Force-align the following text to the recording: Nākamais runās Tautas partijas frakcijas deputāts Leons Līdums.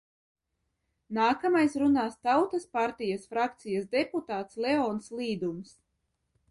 Nākamais 1.17 1.75
runās 1.83 2.17
Tautas 2.29 2.65
partijas 2.79 3.29
frakcijas 3.35 3.87
deputāts 3.95 4.63
Leons 4.67 5.17
Līdums. 5.21 5.81